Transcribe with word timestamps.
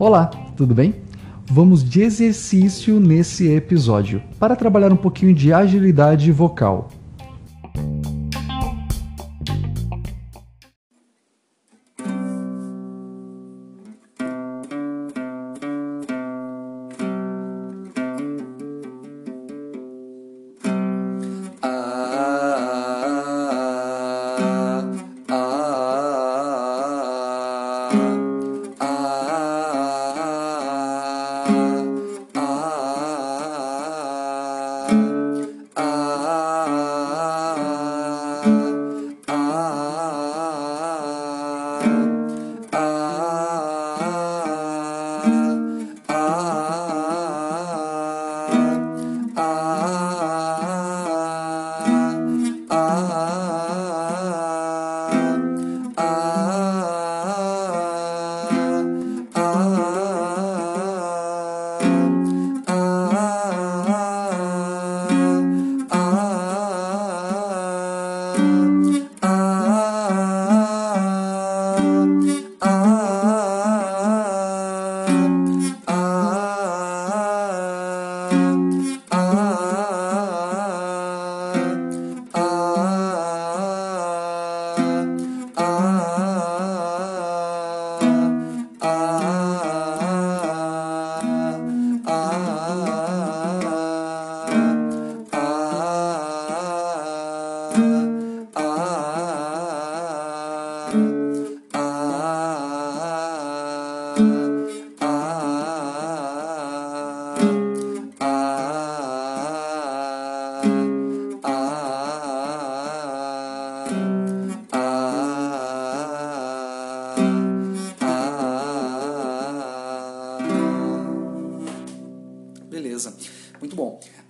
Olá, 0.00 0.30
tudo 0.56 0.74
bem? 0.74 0.94
Vamos 1.44 1.84
de 1.84 2.00
exercício 2.00 2.98
nesse 2.98 3.52
episódio 3.52 4.22
para 4.38 4.56
trabalhar 4.56 4.90
um 4.90 4.96
pouquinho 4.96 5.34
de 5.34 5.52
agilidade 5.52 6.32
vocal. 6.32 6.88
Beleza, 24.80 25.09
Mm-hmm. 68.80 69.09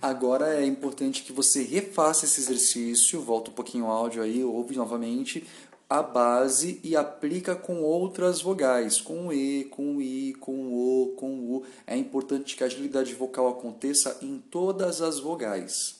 Agora 0.01 0.59
é 0.59 0.65
importante 0.65 1.23
que 1.23 1.31
você 1.31 1.61
refaça 1.61 2.25
esse 2.25 2.41
exercício, 2.41 3.21
volta 3.21 3.51
um 3.51 3.53
pouquinho 3.53 3.85
o 3.85 3.91
áudio 3.91 4.23
aí, 4.23 4.43
ouve 4.43 4.75
novamente 4.75 5.45
a 5.87 6.01
base 6.01 6.79
e 6.83 6.95
aplica 6.95 7.53
com 7.53 7.81
outras 7.81 8.41
vogais, 8.41 9.01
com 9.01 9.31
E, 9.31 9.65
com 9.65 10.01
I, 10.01 10.33
com 10.39 10.73
O, 10.73 11.13
com 11.17 11.39
U. 11.41 11.63
É 11.85 11.97
importante 11.97 12.55
que 12.55 12.63
a 12.63 12.65
agilidade 12.65 13.13
vocal 13.13 13.49
aconteça 13.49 14.17
em 14.21 14.37
todas 14.37 15.01
as 15.01 15.19
vogais. 15.19 15.99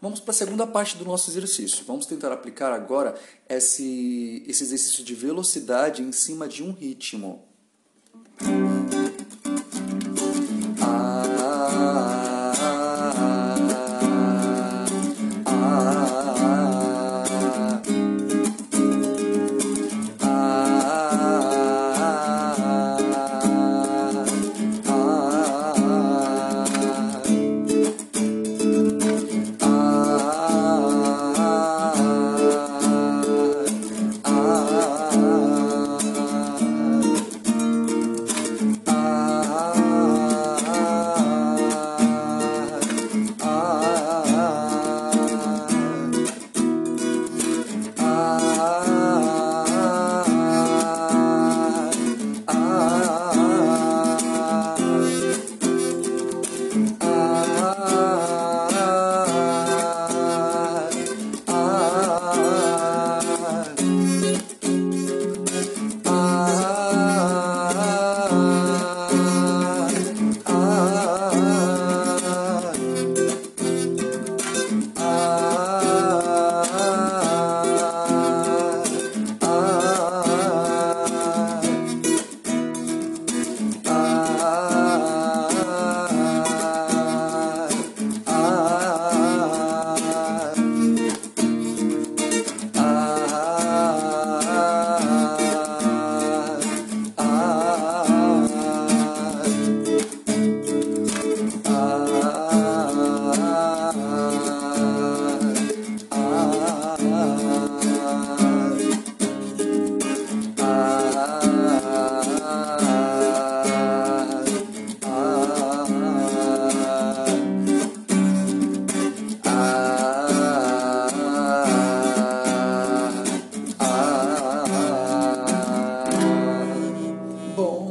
Vamos 0.00 0.20
para 0.20 0.32
a 0.32 0.34
segunda 0.34 0.66
parte 0.66 0.98
do 0.98 1.06
nosso 1.06 1.30
exercício. 1.30 1.86
Vamos 1.86 2.04
tentar 2.04 2.30
aplicar 2.30 2.70
agora 2.70 3.18
esse, 3.48 4.44
esse 4.46 4.62
exercício 4.62 5.02
de 5.02 5.14
velocidade 5.14 6.02
em 6.02 6.12
cima 6.12 6.46
de 6.46 6.62
um 6.62 6.70
ritmo. 6.70 7.42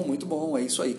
Muito 0.06 0.25
bom, 0.25 0.57
é 0.57 0.62
isso 0.62 0.81
aí. 0.81 0.98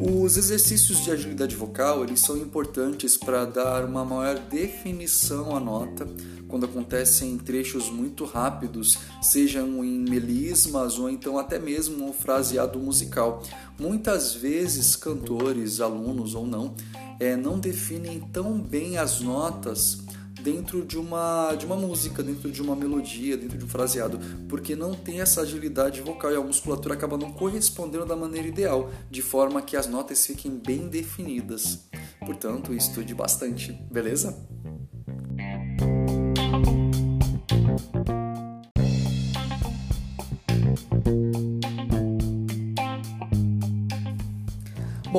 Os 0.00 0.36
exercícios 0.36 1.04
de 1.04 1.10
agilidade 1.10 1.54
vocal 1.54 2.04
eles 2.04 2.20
são 2.20 2.36
importantes 2.36 3.16
para 3.16 3.44
dar 3.44 3.84
uma 3.84 4.04
maior 4.04 4.38
definição 4.38 5.54
à 5.54 5.60
nota 5.60 6.06
quando 6.52 6.66
acontecem 6.66 7.38
trechos 7.38 7.88
muito 7.88 8.26
rápidos, 8.26 8.98
sejam 9.22 9.82
em 9.82 9.98
melismas 9.98 10.98
ou 10.98 11.08
então 11.08 11.38
até 11.38 11.58
mesmo 11.58 12.06
um 12.06 12.12
fraseado 12.12 12.78
musical. 12.78 13.42
Muitas 13.78 14.34
vezes 14.34 14.94
cantores, 14.94 15.80
alunos 15.80 16.34
ou 16.34 16.46
não, 16.46 16.74
é, 17.18 17.36
não 17.36 17.58
definem 17.58 18.20
tão 18.32 18.58
bem 18.58 18.98
as 18.98 19.22
notas 19.22 20.02
dentro 20.42 20.84
de 20.84 20.98
uma, 20.98 21.54
de 21.54 21.64
uma 21.64 21.76
música, 21.76 22.22
dentro 22.22 22.50
de 22.50 22.60
uma 22.60 22.74
melodia, 22.74 23.36
dentro 23.36 23.56
de 23.56 23.64
um 23.64 23.68
fraseado, 23.68 24.18
porque 24.48 24.74
não 24.74 24.94
tem 24.94 25.20
essa 25.20 25.42
agilidade 25.42 26.00
vocal 26.00 26.32
e 26.32 26.36
a 26.36 26.40
musculatura 26.40 26.94
acaba 26.94 27.16
não 27.16 27.32
correspondendo 27.32 28.06
da 28.06 28.16
maneira 28.16 28.48
ideal, 28.48 28.90
de 29.10 29.22
forma 29.22 29.62
que 29.62 29.76
as 29.76 29.86
notas 29.86 30.26
fiquem 30.26 30.52
bem 30.52 30.88
definidas. 30.88 31.80
Portanto, 32.20 32.74
estude 32.74 33.14
bastante, 33.14 33.72
beleza? 33.90 34.36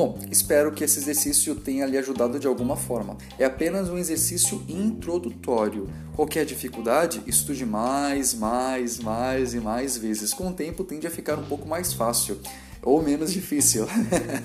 Bom, 0.04 0.18
espero 0.30 0.70
que 0.70 0.84
esse 0.84 0.98
exercício 0.98 1.54
tenha 1.54 1.86
lhe 1.86 1.96
ajudado 1.96 2.38
de 2.38 2.46
alguma 2.46 2.76
forma. 2.76 3.16
É 3.38 3.46
apenas 3.46 3.88
um 3.88 3.96
exercício 3.96 4.62
introdutório. 4.68 5.88
Qualquer 6.14 6.44
dificuldade, 6.44 7.22
estude 7.26 7.64
mais, 7.64 8.34
mais, 8.34 8.98
mais 8.98 9.54
e 9.54 9.60
mais 9.60 9.96
vezes. 9.96 10.34
Com 10.34 10.48
o 10.48 10.52
tempo 10.52 10.84
tende 10.84 11.06
a 11.06 11.10
ficar 11.10 11.38
um 11.38 11.44
pouco 11.44 11.66
mais 11.66 11.94
fácil 11.94 12.38
ou 12.82 13.02
menos 13.02 13.32
difícil. 13.32 13.86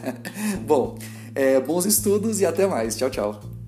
Bom, 0.65 0.97
é, 1.35 1.59
bons 1.59 1.85
estudos 1.85 2.39
e 2.39 2.45
até 2.45 2.65
mais. 2.65 2.95
Tchau, 2.95 3.09
tchau. 3.09 3.58